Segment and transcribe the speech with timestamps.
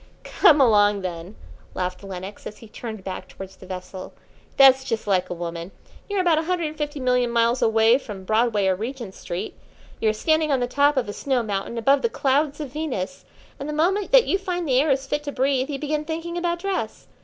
[0.23, 1.35] "Come along, then,"
[1.75, 4.13] laughed Lenox, as he turned back towards the vessel.
[4.57, 5.69] "That's just like a woman.
[6.09, 9.55] You're about a hundred and fifty million miles away from Broadway or Regent Street.
[9.99, 13.25] You are standing on the top of a snow mountain above the clouds of Venus,
[13.59, 16.35] and the moment that you find the air is fit to breathe you begin thinking
[16.35, 17.05] about dress.